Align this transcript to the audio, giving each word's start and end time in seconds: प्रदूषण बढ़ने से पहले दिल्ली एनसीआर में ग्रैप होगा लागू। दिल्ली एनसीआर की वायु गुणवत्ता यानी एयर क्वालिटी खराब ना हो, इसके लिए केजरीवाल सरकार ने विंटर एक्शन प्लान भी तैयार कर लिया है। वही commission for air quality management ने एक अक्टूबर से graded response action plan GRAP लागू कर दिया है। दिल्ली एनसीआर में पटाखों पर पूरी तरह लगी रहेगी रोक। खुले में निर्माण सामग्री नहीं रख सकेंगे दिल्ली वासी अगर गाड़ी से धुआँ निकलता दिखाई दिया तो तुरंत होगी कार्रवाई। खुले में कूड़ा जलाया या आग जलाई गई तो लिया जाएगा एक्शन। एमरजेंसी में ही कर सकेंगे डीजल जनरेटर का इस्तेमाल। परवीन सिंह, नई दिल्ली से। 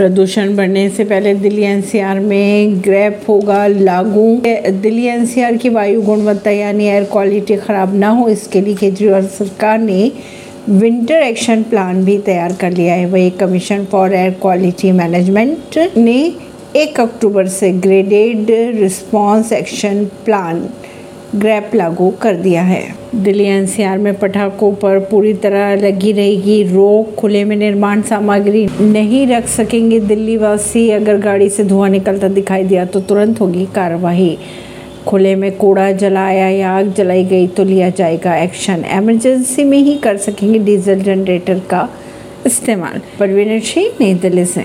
प्रदूषण 0.00 0.54
बढ़ने 0.56 0.88
से 0.88 1.04
पहले 1.04 1.32
दिल्ली 1.34 1.62
एनसीआर 1.62 2.18
में 2.20 2.80
ग्रैप 2.84 3.24
होगा 3.28 3.66
लागू। 3.66 4.24
दिल्ली 4.72 5.04
एनसीआर 5.06 5.56
की 5.56 5.68
वायु 5.68 6.02
गुणवत्ता 6.02 6.50
यानी 6.50 6.84
एयर 6.84 7.04
क्वालिटी 7.04 7.56
खराब 7.56 7.94
ना 7.94 8.08
हो, 8.08 8.28
इसके 8.28 8.60
लिए 8.60 8.74
केजरीवाल 8.74 9.26
सरकार 9.28 9.78
ने 9.78 10.10
विंटर 10.68 11.14
एक्शन 11.14 11.62
प्लान 11.62 12.04
भी 12.04 12.16
तैयार 12.20 12.52
कर 12.52 12.72
लिया 12.72 12.94
है। 12.94 13.06
वही 13.06 13.30
commission 13.40 13.84
for 13.84 14.14
air 14.14 14.30
quality 14.42 14.92
management 14.92 15.78
ने 15.96 16.18
एक 16.76 17.00
अक्टूबर 17.00 17.48
से 17.50 17.72
graded 17.84 18.50
response 18.80 19.52
action 19.52 20.04
plan 20.24 20.68
GRAP 21.36 21.70
लागू 21.74 22.10
कर 22.10 22.34
दिया 22.34 22.62
है। 22.62 22.82
दिल्ली 23.14 23.44
एनसीआर 23.44 23.98
में 23.98 24.18
पटाखों 24.18 24.72
पर 24.72 24.98
पूरी 24.98 25.34
तरह 25.34 25.74
लगी 25.74 26.12
रहेगी 26.12 26.62
रोक। 26.62 27.14
खुले 27.14 27.44
में 27.44 27.56
निर्माण 27.56 28.02
सामग्री 28.02 28.66
नहीं 28.80 29.26
रख 29.26 29.46
सकेंगे 29.46 30.00
दिल्ली 30.00 30.36
वासी 30.36 30.90
अगर 30.90 31.16
गाड़ी 31.16 31.48
से 31.48 31.64
धुआँ 31.64 31.88
निकलता 31.88 32.28
दिखाई 32.28 32.64
दिया 32.64 32.84
तो 32.84 33.00
तुरंत 33.00 33.40
होगी 33.40 33.66
कार्रवाई। 33.66 34.38
खुले 35.06 35.34
में 35.36 35.56
कूड़ा 35.56 35.92
जलाया 35.92 36.48
या 36.48 36.70
आग 36.70 36.92
जलाई 36.94 37.24
गई 37.24 37.46
तो 37.46 37.64
लिया 37.64 37.90
जाएगा 37.90 38.36
एक्शन। 38.36 38.84
एमरजेंसी 38.90 39.64
में 39.64 39.78
ही 39.78 39.96
कर 39.96 40.16
सकेंगे 40.16 40.58
डीजल 40.58 41.00
जनरेटर 41.00 41.58
का 41.58 41.88
इस्तेमाल। 42.46 43.00
परवीन 43.18 43.60
सिंह, 43.60 43.90
नई 44.00 44.14
दिल्ली 44.14 44.44
से। 44.44 44.58